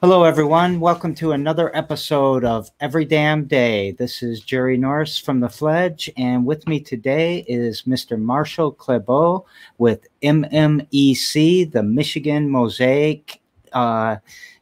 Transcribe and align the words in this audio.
Hello, 0.00 0.24
everyone. 0.24 0.80
Welcome 0.80 1.14
to 1.14 1.32
another 1.32 1.74
episode 1.74 2.44
of 2.44 2.70
Every 2.78 3.06
Damn 3.06 3.44
Day. 3.44 3.92
This 3.92 4.22
is 4.22 4.40
Jerry 4.40 4.76
Norris 4.76 5.18
from 5.18 5.40
The 5.40 5.48
Fledge, 5.48 6.10
and 6.18 6.44
with 6.44 6.68
me 6.68 6.78
today 6.78 7.38
is 7.48 7.82
Mr. 7.82 8.20
Marshall 8.20 8.72
Clabeaux 8.72 9.46
with 9.78 10.06
MMEC, 10.22 11.72
the 11.72 11.82
Michigan 11.82 12.50
Mosaic 12.50 13.40
uh, 13.72 14.16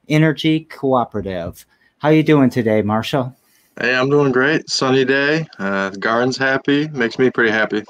Energy 0.08 0.60
Cooperative. 0.60 1.66
How 1.98 2.08
are 2.08 2.14
you 2.14 2.22
doing 2.22 2.50
today, 2.50 2.82
Marshall? 2.82 3.34
Hey, 3.80 3.96
I'm 3.96 4.10
doing 4.10 4.32
great. 4.32 4.68
Sunny 4.68 5.04
day. 5.04 5.46
Uh, 5.58 5.90
garden's 5.90 6.36
happy. 6.36 6.88
Makes 6.88 7.18
me 7.18 7.30
pretty 7.30 7.50
happy. 7.50 7.82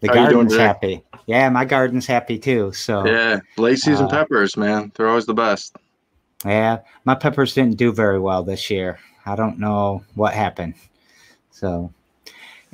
The 0.00 0.08
How 0.08 0.30
garden's 0.30 0.56
happy. 0.56 1.02
Yeah, 1.26 1.48
my 1.48 1.64
garden's 1.64 2.06
happy 2.06 2.38
too. 2.38 2.72
So 2.72 3.06
yeah, 3.06 3.40
late 3.56 3.78
season 3.78 4.06
uh, 4.06 4.10
peppers, 4.10 4.56
man, 4.56 4.92
they're 4.94 5.08
always 5.08 5.26
the 5.26 5.34
best. 5.34 5.76
Yeah, 6.44 6.80
my 7.04 7.14
peppers 7.14 7.54
didn't 7.54 7.78
do 7.78 7.92
very 7.92 8.18
well 8.18 8.42
this 8.42 8.70
year. 8.70 8.98
I 9.24 9.34
don't 9.36 9.58
know 9.58 10.04
what 10.14 10.34
happened. 10.34 10.74
So, 11.50 11.92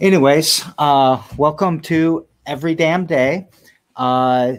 anyways, 0.01 0.65
uh, 0.79 1.23
welcome 1.37 1.81
to 1.83 2.27
Every 2.47 2.75
Damn 2.75 3.07
Day. 3.07 3.47
Uh, 3.95 4.55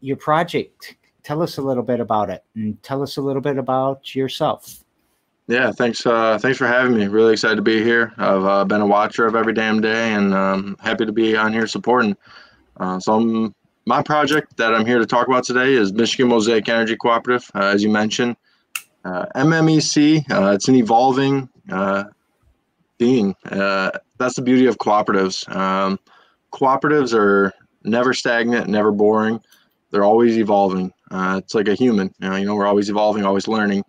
your 0.00 0.16
project. 0.16 0.96
Tell 1.22 1.40
us 1.40 1.58
a 1.58 1.62
little 1.62 1.82
bit 1.82 2.00
about 2.00 2.28
it, 2.30 2.44
and 2.54 2.82
tell 2.82 3.02
us 3.02 3.16
a 3.16 3.22
little 3.22 3.40
bit 3.40 3.56
about 3.56 4.14
yourself. 4.14 4.83
Yeah, 5.46 5.72
thanks. 5.72 6.06
Uh, 6.06 6.38
thanks 6.38 6.56
for 6.56 6.66
having 6.66 6.96
me. 6.96 7.06
Really 7.06 7.34
excited 7.34 7.56
to 7.56 7.62
be 7.62 7.82
here. 7.82 8.12
I've 8.16 8.44
uh, 8.44 8.64
been 8.64 8.80
a 8.80 8.86
watcher 8.86 9.26
of 9.26 9.36
every 9.36 9.52
damn 9.52 9.80
day, 9.80 10.14
and 10.14 10.32
um, 10.32 10.76
happy 10.80 11.04
to 11.04 11.12
be 11.12 11.36
on 11.36 11.52
here 11.52 11.66
supporting. 11.66 12.16
Uh, 12.78 12.98
so 12.98 13.14
I'm, 13.14 13.54
my 13.84 14.02
project 14.02 14.56
that 14.56 14.74
I'm 14.74 14.86
here 14.86 14.98
to 14.98 15.06
talk 15.06 15.28
about 15.28 15.44
today 15.44 15.74
is 15.74 15.92
Michigan 15.92 16.28
Mosaic 16.28 16.66
Energy 16.68 16.96
Cooperative, 16.96 17.50
uh, 17.54 17.66
as 17.66 17.82
you 17.82 17.90
mentioned. 17.90 18.36
Uh, 19.04 19.26
MMEC, 19.36 20.30
uh, 20.30 20.52
it's 20.52 20.68
an 20.68 20.76
evolving 20.76 21.50
being. 22.96 23.34
That's 23.42 24.36
the 24.36 24.42
beauty 24.42 24.64
of 24.64 24.78
cooperatives. 24.78 25.46
Um, 25.54 25.98
cooperatives 26.54 27.12
are 27.12 27.52
never 27.82 28.14
stagnant, 28.14 28.68
never 28.68 28.92
boring. 28.92 29.40
They're 29.90 30.04
always 30.04 30.38
evolving. 30.38 30.90
it's 31.12 31.54
like 31.54 31.68
a 31.68 31.74
human. 31.74 32.14
You 32.18 32.30
know, 32.30 32.36
you 32.36 32.46
know, 32.46 32.54
we're 32.54 32.66
always 32.66 32.88
evolving, 32.88 33.26
always 33.26 33.46
learning. 33.46 33.84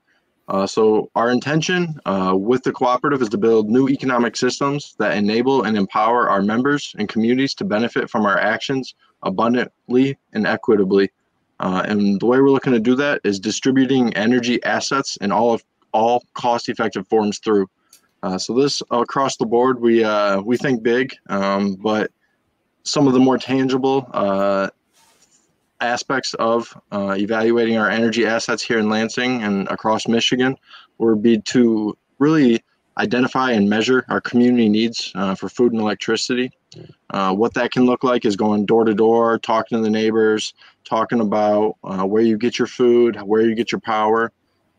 Uh, 0.48 0.68
so 0.68 1.10
our 1.16 1.32
intention 1.32 2.00
uh, 2.06 2.34
with 2.38 2.62
the 2.64 2.72
cooperative 2.72 3.22
is 3.22 3.30
to 3.30 3.38
build 3.38 3.70
new 3.70 3.90
economic 3.90 4.36
systems 4.36 4.96
that 5.00 5.18
enable 5.18 5.64
and 5.64 5.76
empower 5.76 6.30
our 6.30 6.42
members 6.42 6.94
and 7.00 7.10
communities 7.10 7.56
to 7.56 7.66
benefit 7.66 8.10
from 8.10 8.26
our 8.26 8.38
actions 8.38 8.94
abundantly 9.24 10.18
and 10.34 10.46
equitably. 10.46 11.10
Uh, 11.60 11.84
and 11.88 12.20
the 12.20 12.26
way 12.26 12.40
we're 12.40 12.52
looking 12.52 12.74
to 12.74 12.80
do 12.80 12.96
that 12.96 13.22
is 13.24 13.40
distributing 13.40 14.14
energy 14.14 14.62
assets 14.64 15.18
in 15.18 15.32
all 15.32 15.54
of 15.54 15.64
all 15.94 16.24
cost-effective 16.34 17.08
forms 17.08 17.40
through. 17.40 17.68
Uh, 18.22 18.38
so 18.38 18.54
this 18.54 18.84
across 18.92 19.38
the 19.38 19.46
board, 19.46 19.80
we 19.80 20.04
uh, 20.04 20.42
we 20.42 20.58
think 20.58 20.84
big, 20.84 21.14
um, 21.30 21.76
but 21.76 22.12
some 22.84 23.08
of 23.08 23.14
the 23.14 23.20
more 23.20 23.38
tangible 23.38 24.08
uh, 24.14 24.70
aspects 25.82 26.34
of 26.36 26.76
uh, 26.92 27.16
evaluating 27.18 27.78
our 27.78 27.90
energy 27.90 28.26
assets 28.26 28.64
here 28.64 28.80
in 28.80 28.90
Lansing 28.90 29.44
and 29.44 29.68
across 29.68 30.08
Michigan 30.08 30.56
would 30.98 31.22
be 31.22 31.40
to 31.42 31.98
really 32.20 32.64
identify 32.98 33.52
and 33.52 33.70
measure 33.70 34.06
our 34.10 34.22
community 34.22 34.70
needs 34.70 35.12
uh, 35.16 35.36
for 35.36 35.50
food 35.50 35.74
and 35.74 35.82
electricity. 35.82 36.52
Uh, 37.12 37.34
what 37.34 37.54
that 37.54 37.72
can 37.72 37.86
look 37.86 38.04
like 38.04 38.26
is 38.26 38.36
going 38.36 38.66
door 38.66 38.86
to 38.86 38.94
door, 38.94 39.38
talking 39.38 39.78
to 39.78 39.84
the 39.84 39.90
neighbors, 39.90 40.54
talking 40.84 41.20
about 41.20 41.76
uh, 41.84 42.04
where 42.04 42.22
you 42.22 42.38
get 42.38 42.58
your 42.58 42.68
food, 42.68 43.18
where 43.24 43.42
you 43.42 43.56
get 43.56 43.72
your 43.72 43.82
power. 43.82 44.32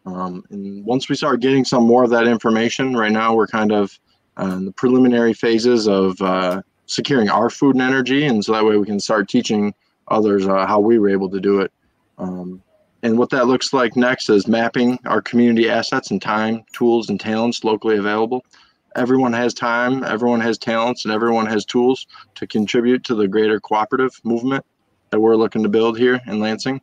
Um, 0.07 0.45
and 0.51 0.85
once 0.85 1.09
we 1.09 1.17
start 1.17 1.41
getting 1.41 1.65
some 1.65 1.85
more 1.85 2.05
of 2.05 2.11
that 2.11 2.27
information, 2.27 2.97
right 2.97 3.13
now 3.13 3.35
we're 3.35 3.47
kind 3.47 3.73
of 3.73 3.99
uh, 4.39 4.57
in 4.57 4.67
the 4.67 4.73
preliminary 4.73 5.33
phases 5.33 5.89
of 5.89 6.21
uh, 6.21 6.63
securing 6.87 7.29
our 7.29 7.51
food 7.51 7.75
and 7.75 7.83
energy. 7.83 8.27
And 8.27 8.45
so 8.45 8.53
that 8.53 8.65
way 8.65 8.77
we 8.77 8.87
can 8.87 9.01
start 9.01 9.29
teaching 9.29 9.75
others 10.09 10.47
uh, 10.47 10.67
how 10.67 10.81
we 10.81 10.99
were 10.99 11.09
able 11.09 11.31
to 11.31 11.41
do 11.41 11.61
it. 11.61 11.73
Um, 12.19 12.63
and 13.03 13.19
what 13.19 13.31
that 13.31 13.47
looks 13.47 13.73
like 13.73 13.97
next 13.97 14.31
is 14.31 14.49
mapping 14.49 14.99
our 15.07 15.21
community 15.21 15.69
assets 15.69 16.11
and 16.11 16.21
time, 16.21 16.65
tools, 16.73 17.11
and 17.11 17.21
talents 17.21 17.63
locally 17.63 17.99
available. 17.99 18.45
Everyone 18.97 19.33
has 19.33 19.53
time, 19.53 20.03
everyone 20.03 20.41
has 20.41 20.57
talents, 20.57 21.05
and 21.05 21.13
everyone 21.13 21.47
has 21.47 21.65
tools 21.65 22.07
to 22.35 22.47
contribute 22.47 23.05
to 23.05 23.15
the 23.15 23.29
greater 23.29 23.61
cooperative 23.61 24.19
movement 24.25 24.65
that 25.11 25.21
we're 25.21 25.37
looking 25.37 25.63
to 25.63 25.69
build 25.69 25.99
here 25.99 26.21
in 26.27 26.41
Lansing. 26.41 26.81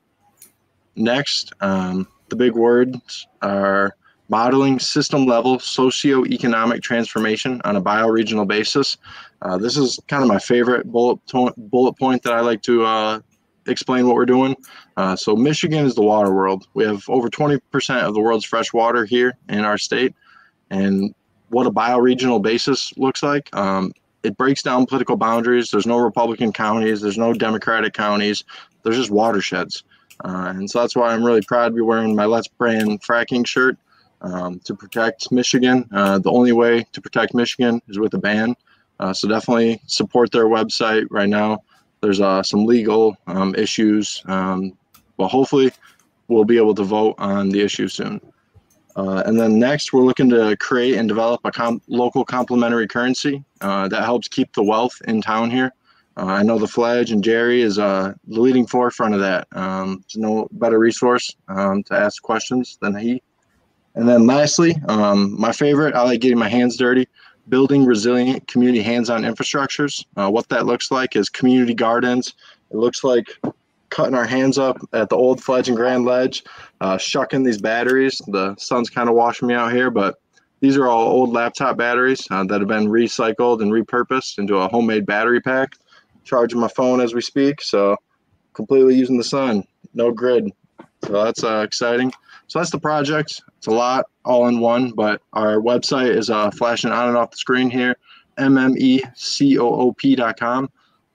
Next, 0.95 1.51
um, 1.61 2.07
the 2.29 2.35
big 2.35 2.53
words 2.53 3.27
are 3.41 3.95
modeling 4.33 4.79
system 4.79 5.27
level 5.27 5.59
socioeconomic 5.59 6.81
transformation 6.81 7.61
on 7.65 7.75
a 7.75 7.81
bioregional 7.81 8.47
basis. 8.47 8.97
Uh, 9.43 9.59
this 9.59 9.77
is 9.77 9.99
kind 10.07 10.23
of 10.23 10.27
my 10.27 10.39
favorite 10.39 10.91
bullet, 10.91 11.19
to- 11.27 11.53
bullet 11.55 11.93
point 11.99 12.23
that 12.23 12.33
I 12.33 12.39
like 12.39 12.63
to 12.63 12.83
uh, 12.83 13.19
explain 13.67 14.07
what 14.07 14.15
we're 14.15 14.25
doing. 14.25 14.55
Uh, 14.97 15.15
so, 15.15 15.35
Michigan 15.35 15.85
is 15.85 15.93
the 15.93 16.01
water 16.01 16.33
world. 16.33 16.65
We 16.73 16.83
have 16.83 17.07
over 17.09 17.29
20% 17.29 18.01
of 18.01 18.15
the 18.15 18.19
world's 18.19 18.43
fresh 18.43 18.73
water 18.73 19.05
here 19.05 19.37
in 19.49 19.59
our 19.59 19.77
state. 19.77 20.15
And 20.71 21.13
what 21.49 21.67
a 21.67 21.71
bioregional 21.71 22.41
basis 22.41 22.91
looks 22.97 23.21
like, 23.21 23.55
um, 23.55 23.93
it 24.23 24.35
breaks 24.35 24.63
down 24.63 24.87
political 24.87 25.15
boundaries. 25.15 25.69
There's 25.69 25.85
no 25.85 25.99
Republican 25.99 26.51
counties, 26.53 27.01
there's 27.01 27.19
no 27.19 27.33
Democratic 27.33 27.93
counties, 27.93 28.43
there's 28.81 28.97
just 28.97 29.11
watersheds. 29.11 29.83
Uh, 30.25 30.53
and 30.55 30.67
so 30.67 30.79
that's 30.79 30.95
why 30.95 31.13
I'm 31.13 31.23
really 31.23 31.43
proud 31.43 31.67
to 31.67 31.75
be 31.75 31.81
wearing 31.81 32.15
my 32.15 32.25
Let's 32.25 32.47
Ban 32.47 32.97
fracking 32.97 33.45
shirt 33.45 33.77
um, 34.23 34.59
to 34.61 34.75
protect 34.75 35.31
Michigan. 35.31 35.87
Uh, 35.91 36.19
the 36.19 36.31
only 36.31 36.51
way 36.51 36.85
to 36.93 37.01
protect 37.01 37.33
Michigan 37.33 37.81
is 37.87 37.99
with 37.99 38.13
a 38.13 38.17
ban. 38.17 38.55
Uh, 38.99 39.13
so 39.13 39.27
definitely 39.27 39.81
support 39.85 40.31
their 40.31 40.45
website 40.45 41.05
right 41.09 41.29
now. 41.29 41.59
There's 42.01 42.21
uh, 42.21 42.43
some 42.43 42.65
legal 42.65 43.17
um, 43.27 43.55
issues, 43.55 44.23
um, 44.25 44.77
but 45.17 45.27
hopefully 45.27 45.71
we'll 46.27 46.45
be 46.45 46.57
able 46.57 46.75
to 46.75 46.83
vote 46.83 47.15
on 47.17 47.49
the 47.49 47.61
issue 47.61 47.87
soon. 47.87 48.19
Uh, 48.95 49.23
and 49.25 49.39
then 49.39 49.57
next, 49.57 49.91
we're 49.91 50.03
looking 50.03 50.29
to 50.29 50.55
create 50.57 50.97
and 50.97 51.07
develop 51.07 51.41
a 51.43 51.79
local 51.87 52.23
complementary 52.23 52.87
currency 52.87 53.43
uh, 53.61 53.87
that 53.87 54.03
helps 54.03 54.27
keep 54.27 54.53
the 54.53 54.63
wealth 54.63 54.95
in 55.07 55.21
town 55.21 55.49
here. 55.49 55.73
Uh, 56.15 56.25
I 56.25 56.43
know 56.43 56.59
the 56.59 56.67
Fledge 56.67 57.11
and 57.11 57.23
Jerry 57.23 57.61
is 57.61 57.77
the 57.77 58.15
leading 58.27 58.67
forefront 58.67 59.15
of 59.15 59.19
that. 59.21 59.47
Um, 59.53 60.03
there's 60.03 60.21
no 60.21 60.47
better 60.51 60.77
resource 60.77 61.35
um, 61.47 61.81
to 61.83 61.95
ask 61.95 62.21
questions 62.21 62.77
than 62.81 62.95
he. 62.95 63.23
And 63.95 64.07
then 64.07 64.25
lastly, 64.25 64.75
um, 64.87 65.39
my 65.39 65.51
favorite, 65.51 65.93
I 65.95 66.01
like 66.03 66.21
getting 66.21 66.39
my 66.39 66.49
hands 66.49 66.77
dirty, 66.77 67.07
building 67.49 67.85
resilient 67.85 68.47
community 68.47 68.81
hands-on 68.81 69.23
infrastructures. 69.23 70.05
Uh, 70.15 70.29
what 70.29 70.49
that 70.49 70.65
looks 70.65 70.91
like 70.91 71.15
is 71.15 71.29
community 71.29 71.73
gardens. 71.73 72.33
It 72.71 72.77
looks 72.77 73.03
like 73.03 73.27
cutting 73.89 74.15
our 74.15 74.25
hands 74.25 74.57
up 74.57 74.77
at 74.93 75.09
the 75.09 75.15
old 75.15 75.43
Fledge 75.43 75.67
and 75.67 75.77
Grand 75.77 76.05
Ledge, 76.05 76.43
uh, 76.81 76.97
shucking 76.97 77.43
these 77.43 77.61
batteries. 77.61 78.19
The 78.27 78.55
sun's 78.57 78.89
kind 78.89 79.07
of 79.07 79.15
washing 79.15 79.47
me 79.47 79.53
out 79.53 79.71
here, 79.71 79.91
but 79.91 80.15
these 80.61 80.77
are 80.77 80.87
all 80.87 81.07
old 81.07 81.31
laptop 81.31 81.77
batteries 81.77 82.25
uh, 82.31 82.43
that 82.45 82.61
have 82.61 82.67
been 82.67 82.87
recycled 82.87 83.61
and 83.61 83.71
repurposed 83.71 84.39
into 84.39 84.57
a 84.57 84.67
homemade 84.69 85.05
battery 85.05 85.41
pack. 85.41 85.75
Charging 86.23 86.59
my 86.59 86.69
phone 86.69 87.01
as 87.01 87.13
we 87.13 87.21
speak, 87.21 87.61
so 87.61 87.97
completely 88.53 88.95
using 88.95 89.17
the 89.17 89.23
sun, 89.25 89.65
no 89.93 90.09
grid. 90.09 90.49
So 91.05 91.23
that's 91.23 91.43
uh, 91.43 91.61
exciting. 91.65 92.11
So 92.47 92.59
that's 92.59 92.71
the 92.71 92.79
project. 92.79 93.41
It's 93.57 93.67
a 93.67 93.71
lot 93.71 94.05
all 94.25 94.47
in 94.47 94.59
one, 94.59 94.91
but 94.91 95.21
our 95.33 95.57
website 95.57 96.15
is 96.15 96.29
uh, 96.29 96.51
flashing 96.51 96.91
on 96.91 97.07
and 97.09 97.17
off 97.17 97.31
the 97.31 97.37
screen 97.37 97.69
here, 97.69 97.97
mmecoop.com. 98.37 99.11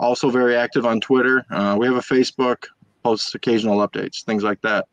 Also 0.00 0.30
very 0.30 0.56
active 0.56 0.86
on 0.86 1.00
Twitter. 1.00 1.44
Uh, 1.50 1.76
we 1.78 1.86
have 1.86 1.96
a 1.96 2.00
Facebook, 2.00 2.66
posts 3.02 3.34
occasional 3.34 3.86
updates, 3.86 4.22
things 4.24 4.42
like 4.42 4.60
that. 4.62 4.86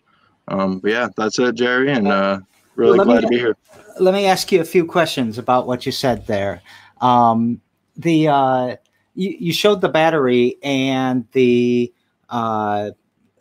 Um, 0.47 0.79
but 0.79 0.91
yeah, 0.91 1.09
that's 1.15 1.39
it, 1.39 1.55
Jerry, 1.55 1.91
and 1.91 2.07
uh, 2.07 2.39
really 2.75 2.99
glad 2.99 3.15
me, 3.15 3.21
to 3.21 3.27
be 3.27 3.37
here. 3.37 3.57
Let 3.99 4.13
me 4.13 4.25
ask 4.25 4.51
you 4.51 4.61
a 4.61 4.65
few 4.65 4.85
questions 4.85 5.37
about 5.37 5.67
what 5.67 5.85
you 5.85 5.91
said 5.91 6.27
there. 6.27 6.61
Um, 7.01 7.61
the 7.97 8.27
uh, 8.27 8.75
you, 9.15 9.35
you 9.39 9.53
showed 9.53 9.81
the 9.81 9.89
battery 9.89 10.57
and 10.63 11.27
the 11.31 11.93
uh, 12.29 12.91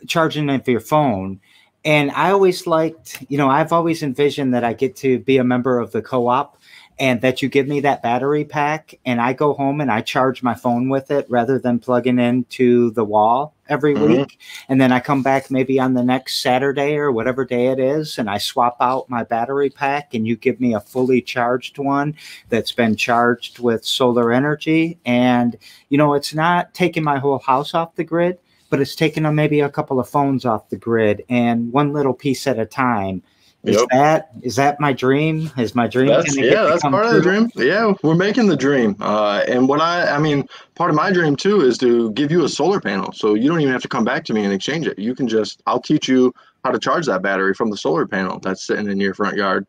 charging 0.07 0.49
of 0.49 0.67
your 0.67 0.79
phone 0.79 1.39
and 1.85 2.11
I 2.11 2.31
always 2.31 2.65
liked, 2.65 3.23
you 3.29 3.37
know, 3.37 3.49
I've 3.49 3.71
always 3.71 4.01
envisioned 4.01 4.53
that 4.55 4.63
I 4.63 4.73
get 4.73 4.95
to 4.97 5.19
be 5.19 5.37
a 5.37 5.43
member 5.43 5.79
of 5.79 5.91
the 5.91 6.01
co-op 6.01 6.57
and 6.97 7.21
that 7.21 7.41
you 7.41 7.49
give 7.49 7.67
me 7.67 7.81
that 7.81 8.01
battery 8.01 8.45
pack 8.45 8.95
and 9.05 9.21
I 9.21 9.33
go 9.33 9.53
home 9.53 9.81
and 9.81 9.91
I 9.91 10.01
charge 10.01 10.41
my 10.41 10.55
phone 10.55 10.89
with 10.89 11.11
it 11.11 11.25
rather 11.29 11.59
than 11.59 11.77
plugging 11.79 12.19
into 12.19 12.91
the 12.91 13.03
wall 13.03 13.53
every 13.67 13.93
mm-hmm. 13.93 14.13
week. 14.13 14.39
And 14.69 14.79
then 14.79 14.91
I 14.91 14.99
come 14.99 15.21
back 15.21 15.51
maybe 15.51 15.79
on 15.79 15.93
the 15.93 16.03
next 16.03 16.41
Saturday 16.41 16.95
or 16.95 17.11
whatever 17.11 17.43
day 17.43 17.67
it 17.67 17.79
is 17.79 18.17
and 18.17 18.29
I 18.29 18.37
swap 18.37 18.77
out 18.79 19.09
my 19.09 19.23
battery 19.23 19.69
pack 19.69 20.13
and 20.13 20.25
you 20.25 20.37
give 20.37 20.59
me 20.59 20.73
a 20.73 20.79
fully 20.79 21.21
charged 21.21 21.77
one 21.77 22.15
that's 22.49 22.71
been 22.71 22.95
charged 22.95 23.59
with 23.59 23.85
solar 23.85 24.31
energy. 24.31 24.97
And, 25.05 25.57
you 25.89 25.97
know, 25.97 26.13
it's 26.13 26.33
not 26.33 26.73
taking 26.73 27.03
my 27.03 27.19
whole 27.19 27.39
house 27.39 27.73
off 27.73 27.95
the 27.95 28.03
grid, 28.05 28.39
but 28.75 28.81
it's 28.81 28.93
taking 28.93 29.23
them 29.23 29.35
maybe 29.35 29.61
a 29.61 29.69
couple 29.69 30.01
of 30.01 30.09
phones 30.09 30.43
off 30.43 30.67
the 30.67 30.75
grid 30.75 31.23
and 31.29 31.71
one 31.71 31.93
little 31.93 32.13
piece 32.13 32.45
at 32.45 32.59
a 32.59 32.65
time. 32.65 33.23
Is 33.63 33.77
yep. 33.77 33.87
that 33.91 34.31
is 34.41 34.57
that 34.57 34.81
my 34.81 34.91
dream? 34.91 35.49
Is 35.57 35.73
my 35.73 35.87
dream? 35.87 36.09
That's, 36.09 36.35
yeah, 36.35 36.65
that's 36.65 36.81
part 36.81 37.07
true? 37.07 37.07
of 37.07 37.13
the 37.15 37.21
dream. 37.21 37.49
Yeah, 37.55 37.93
we're 38.03 38.15
making 38.15 38.47
the 38.47 38.57
dream. 38.57 38.97
Uh, 38.99 39.45
and 39.47 39.69
what 39.69 39.79
I, 39.79 40.09
I 40.09 40.19
mean, 40.19 40.45
part 40.75 40.89
of 40.89 40.95
my 40.97 41.09
dream 41.09 41.37
too 41.37 41.61
is 41.61 41.77
to 41.77 42.11
give 42.11 42.31
you 42.31 42.43
a 42.43 42.49
solar 42.49 42.81
panel, 42.81 43.13
so 43.13 43.33
you 43.33 43.47
don't 43.47 43.61
even 43.61 43.71
have 43.71 43.81
to 43.83 43.87
come 43.87 44.03
back 44.03 44.25
to 44.25 44.33
me 44.33 44.43
and 44.43 44.51
exchange 44.51 44.87
it. 44.87 44.99
You 44.99 45.15
can 45.15 45.29
just, 45.29 45.63
I'll 45.67 45.79
teach 45.79 46.09
you 46.09 46.33
how 46.65 46.71
to 46.71 46.79
charge 46.79 47.05
that 47.05 47.21
battery 47.21 47.53
from 47.53 47.69
the 47.69 47.77
solar 47.77 48.05
panel 48.05 48.39
that's 48.39 48.67
sitting 48.67 48.89
in 48.89 48.99
your 48.99 49.13
front 49.13 49.37
yard. 49.37 49.65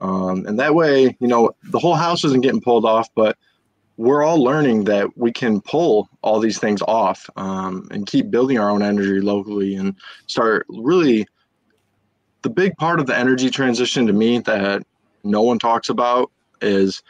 Um, 0.00 0.46
and 0.46 0.58
that 0.58 0.74
way, 0.74 1.16
you 1.20 1.28
know, 1.28 1.52
the 1.62 1.78
whole 1.78 1.94
house 1.94 2.24
isn't 2.24 2.42
getting 2.42 2.60
pulled 2.60 2.84
off, 2.84 3.08
but 3.14 3.38
we're 3.98 4.22
all 4.22 4.42
learning 4.42 4.84
that 4.84 5.18
we 5.18 5.32
can 5.32 5.60
pull 5.60 6.08
all 6.22 6.38
these 6.38 6.58
things 6.58 6.80
off 6.82 7.28
um, 7.36 7.86
and 7.90 8.06
keep 8.06 8.30
building 8.30 8.58
our 8.58 8.70
own 8.70 8.80
energy 8.80 9.20
locally 9.20 9.74
and 9.74 9.96
start 10.28 10.64
really 10.68 11.26
the 12.42 12.48
big 12.48 12.76
part 12.76 13.00
of 13.00 13.06
the 13.06 13.18
energy 13.18 13.50
transition 13.50 14.06
to 14.06 14.12
me 14.12 14.38
that 14.38 14.84
no 15.24 15.42
one 15.42 15.58
talks 15.58 15.88
about 15.88 16.30
is 16.62 17.02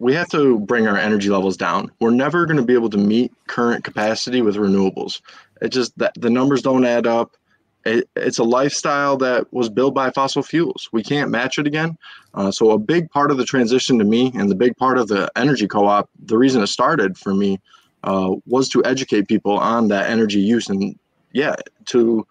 we 0.00 0.12
have 0.12 0.28
to 0.30 0.58
bring 0.58 0.88
our 0.88 0.96
energy 0.96 1.28
levels 1.28 1.56
down. 1.56 1.90
We're 2.00 2.10
never 2.10 2.46
going 2.46 2.56
to 2.56 2.64
be 2.64 2.74
able 2.74 2.90
to 2.90 2.98
meet 2.98 3.32
current 3.46 3.84
capacity 3.84 4.42
with 4.42 4.56
renewables. 4.56 5.20
It 5.62 5.68
just 5.68 5.96
that 5.98 6.14
the 6.14 6.30
numbers 6.30 6.62
don't 6.62 6.84
add 6.84 7.06
up. 7.06 7.36
It, 7.88 8.08
it's 8.16 8.38
a 8.38 8.44
lifestyle 8.44 9.16
that 9.18 9.52
was 9.52 9.68
built 9.68 9.94
by 9.94 10.10
fossil 10.10 10.42
fuels. 10.42 10.88
We 10.92 11.02
can't 11.02 11.30
match 11.30 11.58
it 11.58 11.66
again. 11.66 11.96
Uh, 12.34 12.50
so 12.50 12.70
a 12.70 12.78
big 12.78 13.10
part 13.10 13.30
of 13.30 13.38
the 13.38 13.44
transition 13.44 13.98
to 13.98 14.04
me, 14.04 14.30
and 14.34 14.50
the 14.50 14.54
big 14.54 14.76
part 14.76 14.98
of 14.98 15.08
the 15.08 15.30
energy 15.36 15.66
co-op, 15.66 16.08
the 16.26 16.36
reason 16.36 16.62
it 16.62 16.66
started 16.66 17.16
for 17.16 17.34
me, 17.34 17.60
uh, 18.04 18.34
was 18.46 18.68
to 18.70 18.84
educate 18.84 19.28
people 19.28 19.58
on 19.58 19.88
that 19.88 20.10
energy 20.10 20.40
use 20.40 20.68
and 20.68 20.98
yeah, 21.32 21.54
to 21.86 22.26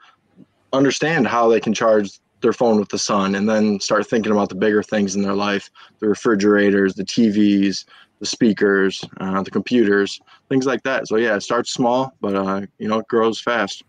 understand 0.73 1.27
how 1.27 1.47
they 1.47 1.59
can 1.59 1.73
charge 1.73 2.19
their 2.41 2.53
phone 2.53 2.79
with 2.79 2.89
the 2.89 2.99
sun 2.99 3.35
and 3.35 3.49
then 3.49 3.79
start 3.79 4.07
thinking 4.07 4.31
about 4.31 4.49
the 4.49 4.55
bigger 4.55 4.83
things 4.83 5.15
in 5.15 5.21
their 5.21 5.33
life 5.33 5.71
the 5.99 6.07
refrigerators 6.07 6.93
the 6.93 7.03
tvs 7.03 7.85
the 8.19 8.25
speakers 8.25 9.03
uh, 9.19 9.41
the 9.41 9.49
computers 9.49 10.19
things 10.49 10.65
like 10.65 10.83
that 10.83 11.07
so 11.07 11.15
yeah 11.15 11.35
it 11.35 11.41
starts 11.41 11.71
small 11.71 12.13
but 12.21 12.35
uh, 12.35 12.61
you 12.77 12.87
know 12.87 12.99
it 12.99 13.07
grows 13.07 13.39
fast 13.41 13.83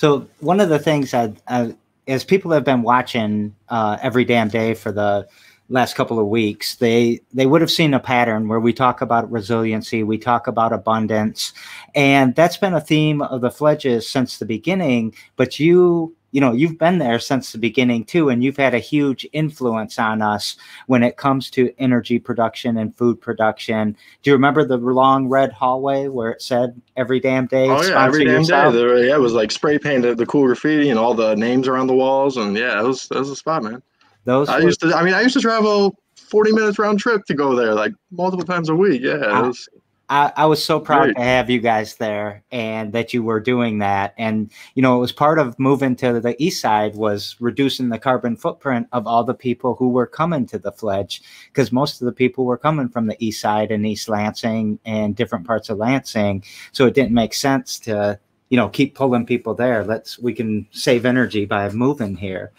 so 0.00 0.26
one 0.38 0.60
of 0.60 0.70
the 0.70 0.78
things 0.78 1.12
I, 1.12 1.34
I 1.46 1.76
as 2.08 2.24
people 2.24 2.52
have 2.52 2.64
been 2.64 2.80
watching 2.80 3.54
uh, 3.68 3.98
every 4.00 4.24
damn 4.24 4.48
day 4.48 4.72
for 4.72 4.90
the 4.90 5.28
last 5.68 5.94
couple 5.94 6.18
of 6.18 6.26
weeks, 6.26 6.76
they 6.76 7.20
they 7.34 7.44
would 7.44 7.60
have 7.60 7.70
seen 7.70 7.92
a 7.92 8.00
pattern 8.00 8.48
where 8.48 8.60
we 8.60 8.72
talk 8.72 9.02
about 9.02 9.30
resiliency, 9.30 10.02
we 10.02 10.16
talk 10.16 10.46
about 10.46 10.72
abundance, 10.72 11.52
and 11.94 12.34
that's 12.34 12.56
been 12.56 12.72
a 12.72 12.80
theme 12.80 13.20
of 13.20 13.42
the 13.42 13.50
Fledges 13.50 14.08
since 14.08 14.38
the 14.38 14.46
beginning. 14.46 15.14
But 15.36 15.60
you 15.60 16.16
you 16.32 16.40
know 16.40 16.52
you've 16.52 16.78
been 16.78 16.98
there 16.98 17.18
since 17.18 17.52
the 17.52 17.58
beginning 17.58 18.04
too 18.04 18.28
and 18.28 18.42
you've 18.42 18.56
had 18.56 18.74
a 18.74 18.78
huge 18.78 19.26
influence 19.32 19.98
on 19.98 20.22
us 20.22 20.56
when 20.86 21.02
it 21.02 21.16
comes 21.16 21.50
to 21.50 21.72
energy 21.78 22.18
production 22.18 22.76
and 22.76 22.96
food 22.96 23.20
production. 23.20 23.96
Do 24.22 24.30
you 24.30 24.34
remember 24.34 24.64
the 24.64 24.76
long 24.76 25.28
red 25.28 25.52
hallway 25.52 26.08
where 26.08 26.30
it 26.30 26.42
said 26.42 26.80
every 26.96 27.20
damn 27.20 27.46
day 27.46 27.68
oh 27.68 27.82
yeah 27.82 28.04
every 28.04 28.24
damn 28.24 28.40
yourself? 28.40 28.72
day 28.72 28.78
there, 28.78 29.04
yeah 29.04 29.14
it 29.14 29.20
was 29.20 29.32
like 29.32 29.50
spray 29.50 29.78
painted 29.78 30.18
the 30.18 30.26
cool 30.26 30.46
graffiti 30.46 30.90
and 30.90 30.98
all 30.98 31.14
the 31.14 31.34
names 31.34 31.68
around 31.68 31.86
the 31.86 31.94
walls 31.94 32.36
and 32.36 32.56
yeah 32.56 32.80
it 32.80 32.86
was 32.86 33.08
that 33.08 33.18
was 33.18 33.30
a 33.30 33.36
spot 33.36 33.62
man. 33.62 33.82
Those 34.24 34.48
i 34.48 34.58
were, 34.58 34.64
used 34.64 34.80
to 34.80 34.94
i 34.94 35.02
mean 35.02 35.14
i 35.14 35.22
used 35.22 35.34
to 35.34 35.40
travel 35.40 35.96
40 36.30 36.52
minutes 36.52 36.78
round 36.78 37.00
trip 37.00 37.24
to 37.24 37.34
go 37.34 37.54
there 37.56 37.74
like 37.74 37.92
multiple 38.10 38.46
times 38.46 38.68
a 38.68 38.74
week. 38.74 39.02
Yeah 39.02 39.16
I, 39.16 39.42
was, 39.42 39.68
I, 40.10 40.32
I, 40.36 40.46
was 40.46 40.62
so 40.62 40.80
proud 40.80 41.04
Great. 41.04 41.16
to 41.16 41.22
have 41.22 41.48
you 41.48 41.60
guys 41.60 41.94
there 41.94 42.42
and 42.50 42.92
that 42.92 43.14
you 43.14 43.22
were 43.22 43.38
doing 43.38 43.78
that. 43.78 44.12
And, 44.18 44.50
you 44.74 44.82
know, 44.82 44.96
it 44.96 45.00
was 45.00 45.12
part 45.12 45.38
of 45.38 45.56
moving 45.56 45.94
to 45.96 46.18
the 46.18 46.34
east 46.42 46.60
side 46.60 46.96
was 46.96 47.36
reducing 47.38 47.90
the 47.90 47.98
carbon 47.98 48.34
footprint 48.36 48.88
of 48.90 49.06
all 49.06 49.22
the 49.22 49.34
people 49.34 49.76
who 49.76 49.88
were 49.88 50.08
coming 50.08 50.46
to 50.46 50.58
the 50.58 50.72
Fledge 50.72 51.22
because 51.46 51.70
most 51.70 52.02
of 52.02 52.06
the 52.06 52.12
people 52.12 52.44
were 52.44 52.58
coming 52.58 52.88
from 52.88 53.06
the 53.06 53.16
east 53.24 53.40
side 53.40 53.70
and 53.70 53.86
East 53.86 54.08
Lansing 54.08 54.80
and 54.84 55.14
different 55.14 55.46
parts 55.46 55.70
of 55.70 55.78
Lansing. 55.78 56.42
So 56.72 56.86
it 56.86 56.94
didn't 56.94 57.12
make 57.12 57.32
sense 57.32 57.78
to, 57.80 58.18
you 58.48 58.56
know, 58.56 58.68
keep 58.68 58.96
pulling 58.96 59.26
people 59.26 59.54
there. 59.54 59.84
Let's, 59.84 60.18
we 60.18 60.34
can 60.34 60.66
save 60.72 61.06
energy 61.06 61.44
by 61.44 61.70
moving 61.70 62.16
here. 62.16 62.50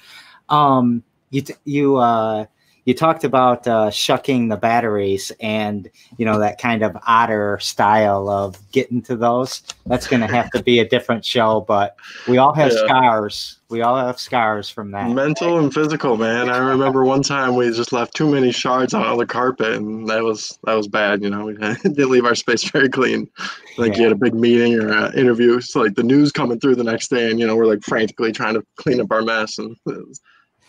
Um, 0.48 1.03
you, 1.31 1.44
you, 1.65 1.98
uh, 1.98 2.45
you 2.91 2.97
talked 2.97 3.23
about 3.23 3.65
uh, 3.67 3.89
shucking 3.89 4.49
the 4.49 4.57
batteries 4.57 5.31
and 5.39 5.89
you 6.17 6.25
know 6.25 6.39
that 6.39 6.59
kind 6.59 6.83
of 6.83 6.97
otter 7.07 7.57
style 7.61 8.27
of 8.27 8.59
getting 8.73 9.01
to 9.03 9.15
those. 9.15 9.63
That's 9.85 10.07
going 10.07 10.19
to 10.19 10.27
have 10.27 10.49
to 10.51 10.61
be 10.61 10.79
a 10.79 10.88
different 10.88 11.23
show 11.23 11.61
but 11.61 11.95
we 12.27 12.38
all 12.38 12.53
have 12.53 12.73
yeah. 12.73 12.85
scars. 12.85 13.59
We 13.69 13.81
all 13.81 13.95
have 13.95 14.19
scars 14.19 14.69
from 14.69 14.91
that. 14.91 15.09
Mental 15.09 15.57
and 15.57 15.73
physical 15.73 16.17
man. 16.17 16.49
I 16.49 16.57
remember 16.57 17.05
one 17.05 17.23
time 17.23 17.55
we 17.55 17.71
just 17.71 17.93
left 17.93 18.13
too 18.13 18.29
many 18.29 18.51
shards 18.51 18.93
on 18.93 19.17
the 19.17 19.25
carpet 19.25 19.71
and 19.71 20.09
that 20.09 20.21
was 20.21 20.59
that 20.65 20.73
was 20.73 20.89
bad 20.89 21.23
you 21.23 21.29
know. 21.29 21.45
We 21.45 21.53
didn't 21.83 22.09
leave 22.09 22.25
our 22.25 22.35
space 22.35 22.69
very 22.69 22.89
clean. 22.89 23.29
Like 23.77 23.93
yeah. 23.93 23.97
you 23.99 24.03
had 24.03 24.11
a 24.11 24.15
big 24.15 24.33
meeting 24.33 24.77
or 24.77 24.91
an 24.91 25.17
interview 25.17 25.61
so 25.61 25.81
like 25.81 25.95
the 25.95 26.03
news 26.03 26.33
coming 26.33 26.59
through 26.59 26.75
the 26.75 26.83
next 26.83 27.07
day 27.07 27.31
and 27.31 27.39
you 27.39 27.47
know 27.47 27.55
we're 27.55 27.67
like 27.67 27.83
frantically 27.83 28.33
trying 28.33 28.55
to 28.55 28.65
clean 28.75 28.99
up 28.99 29.11
our 29.11 29.21
mess 29.21 29.57
and 29.59 29.77
it 29.85 30.07
was, 30.07 30.19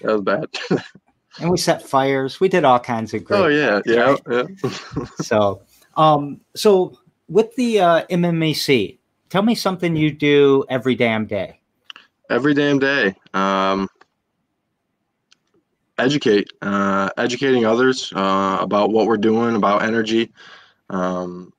that 0.02 0.12
was 0.12 0.22
bad 0.22 0.46
and 1.40 1.50
we 1.50 1.56
set 1.56 1.82
fires. 1.82 2.40
We 2.40 2.48
did 2.48 2.64
all 2.64 2.78
kinds 2.78 3.14
of 3.14 3.24
great. 3.24 3.40
Oh 3.40 3.46
yeah, 3.48 3.80
yeah, 3.86 4.16
yeah. 4.30 5.04
so, 5.20 5.62
um, 5.96 6.40
so 6.54 6.98
with 7.28 7.54
the 7.56 7.80
uh, 7.80 8.06
MMEC, 8.06 8.98
tell 9.30 9.42
me 9.42 9.54
something 9.54 9.96
you 9.96 10.12
do 10.12 10.64
every 10.68 10.94
damn 10.94 11.26
day. 11.26 11.60
Every 12.30 12.54
damn 12.54 12.78
day. 12.78 13.14
Um, 13.34 13.88
educate, 15.98 16.48
uh, 16.62 17.10
educating 17.16 17.64
others 17.64 18.12
uh, 18.14 18.58
about 18.60 18.90
what 18.90 19.06
we're 19.06 19.16
doing 19.16 19.56
about 19.56 19.82
energy. 19.82 20.32
Um, 20.90 21.52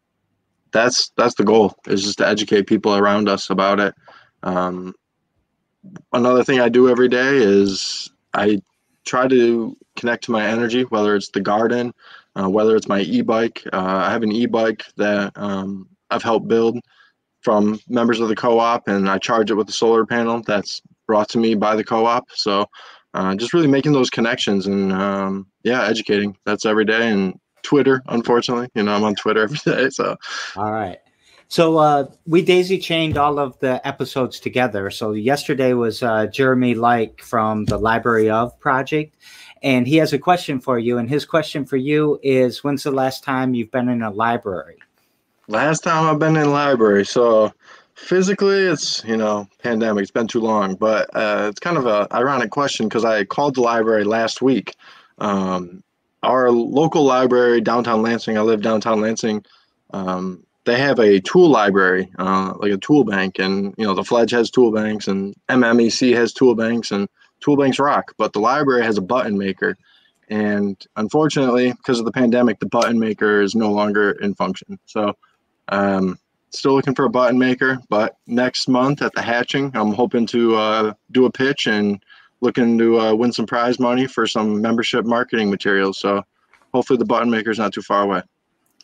that's 0.72 1.12
that's 1.18 1.36
the 1.36 1.44
goal 1.44 1.76
is 1.88 2.04
just 2.04 2.18
to 2.18 2.28
educate 2.28 2.68
people 2.68 2.96
around 2.96 3.30
us 3.30 3.50
about 3.50 3.80
it. 3.80 3.94
Um, 4.42 4.94
another 6.12 6.44
thing 6.44 6.60
I 6.60 6.70
do 6.70 6.90
every 6.90 7.08
day 7.08 7.38
is 7.38 8.12
I 8.34 8.62
try 9.06 9.28
to 9.28 9.78
connect 9.96 10.26
to 10.26 10.32
my 10.32 10.46
energy, 10.46 10.84
whether 10.84 11.16
it's 11.16 11.30
the 11.30 11.42
garden, 11.42 11.94
uh, 12.36 12.50
whether 12.50 12.76
it's 12.76 12.88
my 12.88 13.02
e-bike. 13.02 13.64
Uh, 13.72 14.02
I 14.08 14.12
have 14.12 14.24
an 14.24 14.32
e-bike 14.32 14.84
that 14.98 15.32
um, 15.36 15.88
I've 16.10 16.24
helped 16.24 16.48
build 16.48 16.80
from 17.42 17.80
members 17.90 18.20
of 18.20 18.30
the 18.30 18.36
co-op, 18.36 18.88
and 18.88 19.10
I 19.10 19.18
charge 19.18 19.52
it 19.52 19.56
with 19.56 19.70
a 19.70 19.74
solar 19.74 20.06
panel 20.06 20.42
that's 20.42 20.82
brought 21.08 21.30
to 21.30 21.38
me 21.38 21.56
by 21.56 21.76
the 21.76 21.84
co-op. 21.84 22.32
So 22.32 22.66
uh, 23.14 23.36
just 23.36 23.54
really 23.54 23.68
making 23.68 23.92
those 23.92 24.10
connections 24.10 24.68
and 24.68 24.92
um, 24.92 25.48
yeah, 25.64 25.86
educating. 25.86 26.36
That's 26.46 26.66
every 26.66 26.86
day. 26.86 27.10
And 27.10 27.40
Twitter, 27.62 28.02
unfortunately, 28.08 28.70
you 28.76 28.84
know, 28.84 28.96
I'm 28.96 29.04
on 29.04 29.16
Twitter 29.16 29.44
every 29.44 29.60
day. 29.66 29.90
So 29.90 30.16
all 30.56 30.72
right. 30.72 30.98
So 31.48 31.78
uh, 31.78 32.08
we 32.26 32.42
daisy 32.42 32.80
chained 32.80 33.18
all 33.18 33.38
of 33.38 33.60
the 33.60 33.86
episodes 33.88 34.40
together. 34.40 34.90
So 34.90 35.12
yesterday 35.12 35.74
was 35.74 36.02
uh, 36.02 36.28
Jeremy 36.28 36.74
Like 36.74 37.22
from 37.22 37.66
the 37.66 37.78
Library 37.78 38.30
of 38.30 38.60
Project, 38.60 39.16
and 39.62 39.88
he 39.88 39.98
has 39.98 40.14
a 40.14 40.20
question 40.20 40.60
for 40.60 40.80
you. 40.80 40.98
And 40.98 41.10
his 41.10 41.26
question 41.26 41.66
for 41.66 41.78
you 41.78 42.20
is, 42.24 42.64
when's 42.64 42.84
the 42.84 42.92
last 42.92 43.24
time 43.24 43.54
you've 43.54 43.72
been 43.72 43.90
in 43.90 44.02
a 44.02 44.10
library? 44.10 44.78
Last 45.48 45.84
time 45.84 46.06
I've 46.06 46.20
been 46.20 46.36
in 46.36 46.48
a 46.48 46.50
library. 46.50 47.06
So 47.06 47.54
physically, 47.96 48.60
it's 48.60 49.04
you 49.04 49.18
know 49.18 49.48
pandemic. 49.60 50.04
It's 50.04 50.12
been 50.12 50.28
too 50.28 50.42
long, 50.42 50.76
but 50.76 51.10
uh, 51.14 51.48
it's 51.50 51.60
kind 51.60 51.78
of 51.78 51.86
a 51.86 52.08
ironic 52.14 52.52
question 52.52 52.88
because 52.88 53.06
I 53.06 53.26
called 53.26 53.56
the 53.56 53.62
library 53.62 54.04
last 54.04 54.42
week. 54.42 54.76
Um, 55.20 55.84
our 56.24 56.52
local 56.52 57.04
library 57.04 57.62
downtown 57.62 58.02
Lansing. 58.02 58.38
I 58.38 58.42
live 58.42 58.62
downtown 58.62 59.02
Lansing. 59.02 59.46
Um, 59.92 60.44
they 60.66 60.80
have 60.80 61.00
a 61.00 61.20
tool 61.20 61.50
library, 61.50 62.10
uh, 62.18 62.54
like 62.58 62.72
a 62.72 62.78
tool 62.78 63.04
bank, 63.04 63.40
and 63.40 63.74
you 63.78 63.86
know 63.86 63.94
the 63.94 64.04
Fledge 64.04 64.32
has 64.32 64.50
tool 64.50 64.72
banks, 64.72 65.08
and 65.08 65.36
MMEC 65.50 66.16
has 66.16 66.34
tool 66.34 66.56
banks, 66.56 66.92
and 66.92 67.10
tool 67.42 67.58
banks 67.58 67.80
rock. 67.80 68.14
But 68.18 68.34
the 68.34 68.40
library 68.40 68.84
has 68.84 68.98
a 68.98 69.02
button 69.02 69.38
maker, 69.38 69.78
and 70.30 70.82
unfortunately, 70.96 71.74
because 71.74 72.00
of 72.00 72.06
the 72.06 72.12
pandemic, 72.12 72.60
the 72.60 72.68
button 72.68 72.98
maker 72.98 73.42
is 73.42 73.56
no 73.56 73.72
longer 73.72 74.12
in 74.12 74.36
function. 74.36 74.80
So, 74.86 75.14
um, 75.70 76.18
still 76.52 76.74
looking 76.74 76.96
for 76.96 77.06
a 77.06 77.10
button 77.10 77.38
maker. 77.38 77.80
But 77.90 78.16
next 78.26 78.70
month 78.70 79.02
at 79.02 79.14
the 79.14 79.22
hatching, 79.22 79.72
I'm 79.74 79.94
hoping 79.94 80.26
to 80.28 80.56
uh, 80.56 80.94
do 81.12 81.26
a 81.26 81.32
pitch 81.32 81.68
and 81.68 82.02
looking 82.42 82.78
to 82.78 83.00
uh, 83.00 83.14
win 83.14 83.34
some 83.34 83.46
prize 83.46 83.80
money 83.80 84.08
for 84.08 84.28
some 84.28 84.62
membership 84.62 85.06
marketing 85.06 85.50
materials. 85.50 86.00
So, 86.00 86.24
hopefully, 86.74 86.98
the 86.98 87.06
button 87.06 87.30
maker 87.30 87.52
is 87.52 87.60
not 87.60 87.74
too 87.74 87.82
far 87.82 88.04
away 88.04 88.22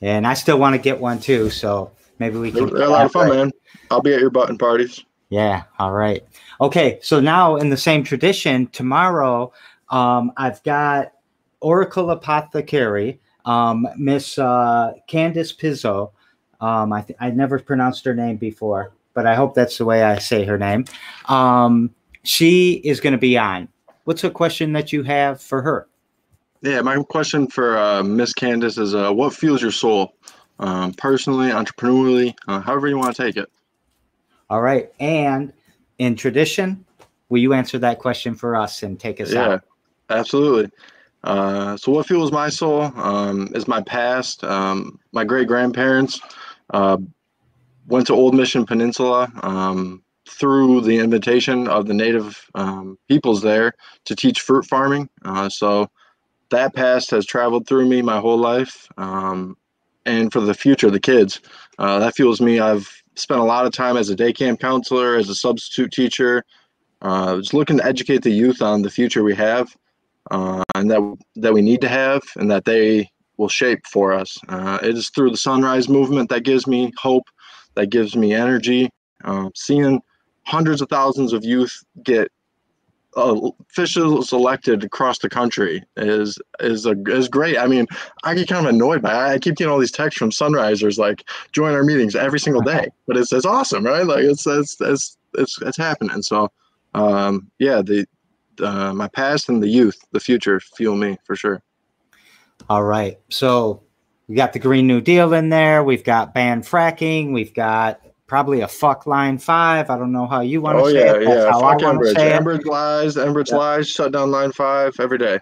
and 0.02 0.26
I 0.26 0.34
still 0.34 0.58
want 0.58 0.76
to 0.76 0.82
get 0.82 1.00
one 1.00 1.20
too. 1.20 1.50
So 1.50 1.92
maybe 2.20 2.38
we 2.38 2.52
can. 2.52 2.68
They're 2.74 2.84
a 2.84 2.90
lot 2.90 3.06
of 3.06 3.12
fun, 3.12 3.30
man. 3.30 3.52
I'll 3.92 4.02
be 4.02 4.14
at 4.14 4.20
your 4.20 4.30
button 4.30 4.58
parties. 4.58 5.04
Yeah. 5.30 5.64
All 5.78 5.94
right. 5.94 6.24
Okay. 6.60 7.00
So 7.02 7.20
now, 7.20 7.58
in 7.58 7.70
the 7.70 7.78
same 7.78 8.04
tradition, 8.04 8.68
tomorrow 8.68 9.54
um, 9.90 10.32
I've 10.38 10.62
got 10.64 11.14
Oracle 11.62 12.12
Apothecary, 12.12 13.20
um, 13.46 13.88
Miss 13.98 14.38
uh, 14.38 14.94
Candice 15.10 15.56
Pizzo. 15.56 16.12
Um, 16.62 16.92
I 16.92 17.02
th- 17.02 17.18
I 17.20 17.30
never 17.32 17.60
pronounced 17.60 18.06
her 18.06 18.14
name 18.14 18.38
before, 18.38 18.92
but 19.14 19.26
I 19.26 19.36
hope 19.36 19.56
that's 19.56 19.78
the 19.78 19.86
way 19.86 20.04
I 20.04 20.20
say 20.20 20.46
her 20.46 20.58
name. 20.58 20.86
Um, 21.28 21.94
she 22.24 22.74
is 22.84 23.00
going 23.00 23.14
to 23.14 23.20
be 23.20 23.38
on. 23.38 23.70
What's 24.04 24.24
a 24.24 24.30
question 24.30 24.74
that 24.74 24.92
you 24.92 25.04
have 25.04 25.42
for 25.42 25.62
her? 25.62 25.88
Yeah, 26.62 26.82
my 26.82 27.02
question 27.04 27.48
for 27.48 27.78
uh, 27.78 28.04
Miss 28.04 28.34
Candace 28.34 28.78
is 28.78 28.94
uh, 28.94 29.12
what 29.12 29.34
fuels 29.34 29.62
your 29.62 29.72
soul? 29.72 30.14
Um, 30.60 30.94
personally, 30.94 31.52
entrepreneurially, 31.52 32.36
uh, 32.50 32.60
however 32.60 32.90
you 32.90 32.98
want 32.98 33.16
to 33.16 33.24
take 33.24 33.38
it. 33.38 33.50
All 34.50 34.62
right. 34.62 34.92
And 35.00 35.54
in 36.00 36.16
tradition, 36.16 36.84
will 37.30 37.38
you 37.38 37.54
answer 37.54 37.80
that 37.80 38.00
question 38.00 38.36
for 38.36 38.58
us 38.58 38.84
and 38.84 39.00
take 39.00 39.22
us 39.22 39.32
yeah, 39.32 39.48
out? 39.48 39.64
absolutely. 40.10 40.70
Uh, 41.24 41.78
so, 41.78 41.92
what 41.92 42.08
fuels 42.08 42.32
my 42.32 42.50
soul 42.50 42.84
um, 42.96 43.50
is 43.54 43.68
my 43.68 43.82
past. 43.82 44.44
Um, 44.44 45.00
my 45.12 45.24
great 45.24 45.48
grandparents 45.48 46.20
uh, 46.74 46.98
went 47.88 48.08
to 48.08 48.14
Old 48.14 48.34
Mission 48.34 48.66
Peninsula 48.66 49.32
um, 49.44 50.04
through 50.28 50.82
the 50.82 50.98
invitation 50.98 51.68
of 51.68 51.88
the 51.88 51.94
native 51.94 52.50
um, 52.56 52.98
peoples 53.08 53.42
there 53.42 53.74
to 54.06 54.16
teach 54.16 54.42
fruit 54.42 54.66
farming. 54.66 55.10
Uh, 55.24 55.50
so, 55.50 55.90
that 56.52 56.74
past 56.74 57.12
has 57.12 57.26
traveled 57.26 57.68
through 57.68 57.88
me 57.88 58.02
my 58.02 58.20
whole 58.20 58.38
life. 58.38 58.88
Um, 58.98 59.58
and 60.06 60.32
for 60.32 60.40
the 60.40 60.54
future, 60.54 60.88
of 60.88 60.94
the 60.94 61.00
kids, 61.00 61.42
uh, 61.78 62.00
that 62.00 62.16
fuels 62.16 62.42
me. 62.42 62.60
I've 62.60 62.90
spent 63.16 63.42
a 63.42 63.44
lot 63.44 63.66
of 63.66 63.74
time 63.74 63.98
as 63.98 64.10
a 64.10 64.16
day 64.16 64.34
camp 64.34 64.60
counselor, 64.60 65.16
as 65.16 65.30
a 65.30 65.36
substitute 65.36 65.92
teacher, 65.92 66.44
uh, 67.02 67.38
just 67.38 67.54
looking 67.54 67.78
to 67.78 67.86
educate 67.86 68.24
the 68.24 68.32
youth 68.32 68.62
on 68.62 68.82
the 68.82 68.90
future 68.90 69.24
we 69.24 69.36
have 69.36 69.76
uh, 70.32 70.64
and 70.76 70.90
that 70.90 71.18
that 71.36 71.54
we 71.54 71.62
need 71.62 71.82
to 71.82 71.88
have, 71.88 72.24
and 72.36 72.50
that 72.52 72.66
they 72.66 73.10
will 73.38 73.50
shape 73.50 73.86
for 73.86 74.14
us. 74.14 74.38
Uh, 74.48 74.80
it 74.84 74.98
is 74.98 75.10
through 75.10 75.32
the 75.32 75.38
Sunrise 75.38 75.88
movement 75.90 76.30
that 76.30 76.44
gives 76.44 76.68
me 76.68 76.92
hope, 76.98 77.24
that 77.76 77.88
gives 77.88 78.16
me 78.16 78.34
energy. 78.34 78.90
Um, 79.24 79.52
seeing 79.56 80.02
hundreds 80.46 80.82
of 80.82 80.90
thousands 80.90 81.34
of 81.34 81.44
youth 81.44 81.84
get 82.04 82.32
uh, 83.18 83.52
officials 83.70 84.32
elected 84.32 84.84
across 84.84 85.20
the 85.20 85.30
country 85.30 85.84
is 85.98 86.38
is 86.60 86.86
a 86.86 86.96
is 87.08 87.28
great. 87.28 87.58
I 87.58 87.68
mean, 87.68 87.88
I 88.24 88.36
get 88.36 88.48
kind 88.48 88.66
of 88.66 88.74
annoyed 88.74 89.02
by 89.02 89.12
it. 89.12 89.34
I 89.34 89.40
keep 89.40 89.56
getting 89.56 89.72
all 89.72 89.80
these 89.80 89.92
texts 89.92 90.20
from 90.20 90.30
Sunrisers 90.30 90.98
like 90.98 91.24
join 91.52 91.74
our 91.74 91.84
meetings 91.84 92.16
every 92.16 92.40
single 92.40 92.62
day, 92.62 92.90
but 93.08 93.18
it's 93.18 93.34
it's 93.34 93.46
awesome, 93.46 93.84
right? 93.84 94.06
Like 94.06 94.24
it's 94.24 94.46
it's 94.46 94.80
it's 94.80 95.18
it's, 95.36 95.62
it's 95.62 95.78
happening. 95.78 96.22
So 96.22 96.52
um, 96.94 97.50
yeah, 97.60 97.82
the 97.82 98.06
uh, 98.62 98.94
my 98.94 99.08
past 99.08 99.50
and 99.50 99.64
the 99.64 99.70
youth, 99.70 100.00
the 100.12 100.20
future 100.20 100.60
fuel 100.60 100.96
me 100.96 101.18
for 101.26 101.36
sure. 101.36 101.62
All 102.70 102.84
right. 102.84 103.20
So 103.30 103.84
we 104.28 104.36
got 104.36 104.54
the 104.54 104.60
Green 104.60 104.86
New 104.86 105.02
Deal 105.02 105.34
in 105.34 105.50
there. 105.50 105.84
We've 105.84 106.04
got 106.04 106.34
ban 106.34 106.62
fracking. 106.62 107.34
We've 107.34 107.54
got 107.54 108.02
probably 108.30 108.62
a 108.62 108.68
fuck 108.68 109.06
line 109.08 109.38
five. 109.38 109.90
I 109.90 109.98
don't 109.98 110.14
know 110.14 110.28
how 110.28 110.42
you 110.42 110.62
want 110.62 110.78
to 110.78 110.84
oh, 110.84 110.90
say 110.90 111.06
yeah, 111.06 111.16
it. 111.16 111.26
That's 111.26 111.46
yeah. 111.46 111.60
Fuck 111.60 111.80
Enbridge. 111.80 112.14
Enbridge 112.14 112.66
lies. 112.66 113.16
Enbridge 113.16 113.52
lies. 113.52 113.90
Shut 113.90 114.14
down 114.14 114.32
line 114.32 114.52
five 114.54 114.94
every 115.00 115.18
day. 115.18 115.40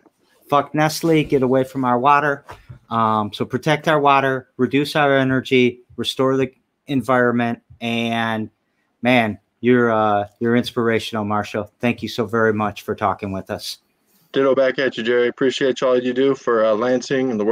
Fuck 0.49 0.73
Nestle. 0.73 1.23
Get 1.23 1.43
away 1.43 1.65
from 1.65 1.85
our 1.85 1.99
water. 1.99 2.45
Um, 2.89 3.33
so 3.33 3.45
protect 3.45 3.87
our 3.87 3.99
water, 3.99 4.49
reduce 4.55 4.95
our 4.95 5.17
energy, 5.17 5.81
restore 5.97 6.37
the 6.37 6.51
environment, 6.87 7.61
and 7.81 8.49
man, 9.01 9.39
you're 9.59 9.91
uh, 9.91 10.27
you're 10.39 10.55
inspirational, 10.55 11.25
Marshall. 11.25 11.71
Thank 11.79 12.01
you 12.01 12.07
so 12.07 12.25
very 12.25 12.53
much 12.53 12.83
for 12.83 12.95
talking 12.95 13.33
with 13.33 13.49
us. 13.49 13.79
Ditto 14.31 14.55
back 14.55 14.79
at 14.79 14.97
you, 14.97 15.03
Jerry. 15.03 15.27
Appreciate 15.27 15.81
all 15.83 16.01
you 16.01 16.13
do 16.13 16.35
for 16.35 16.63
uh, 16.63 16.73
Lansing 16.73 17.31
and 17.31 17.39
the 17.39 17.45